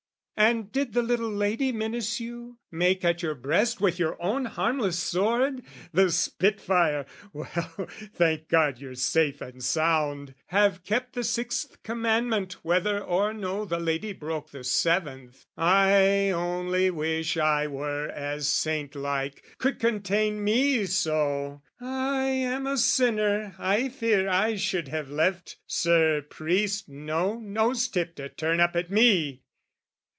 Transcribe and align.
"And 0.43 0.71
did 0.71 0.93
the 0.93 1.03
little 1.03 1.29
lady 1.29 1.71
menace 1.71 2.19
you, 2.19 2.57
"Make 2.71 3.05
at 3.05 3.21
your 3.21 3.35
breast 3.35 3.79
with 3.79 3.99
your 3.99 4.19
own 4.19 4.45
harmless 4.45 4.97
sword? 4.97 5.61
"The 5.93 6.09
spitfire! 6.11 7.05
Well, 7.31 7.87
thank 8.15 8.49
God 8.49 8.79
you're 8.79 8.95
safe 8.95 9.39
and 9.39 9.63
sound, 9.63 10.33
"Have 10.47 10.83
kept 10.83 11.13
the 11.13 11.23
sixth 11.23 11.83
commandment 11.83 12.53
whether 12.65 12.99
or 13.03 13.33
no 13.35 13.65
"The 13.65 13.79
lady 13.79 14.13
broke 14.13 14.49
the 14.49 14.63
seventh: 14.63 15.45
I 15.55 16.31
only 16.31 16.89
wish 16.89 17.37
"I 17.37 17.67
were 17.67 18.07
as 18.09 18.47
saint 18.47 18.95
like, 18.95 19.43
could 19.59 19.79
contain 19.79 20.43
me 20.43 20.87
so. 20.87 21.61
"I 21.79 22.23
am 22.23 22.65
a 22.65 22.79
sinner, 22.79 23.55
I 23.59 23.89
fear 23.89 24.27
I 24.27 24.55
should 24.55 24.87
have 24.87 25.11
left 25.11 25.57
"Sir 25.67 26.23
Priest 26.23 26.89
no 26.89 27.37
nose 27.39 27.87
tip 27.87 28.15
to 28.15 28.27
turn 28.27 28.59
up 28.59 28.75
at 28.75 28.89
me!" 28.89 29.43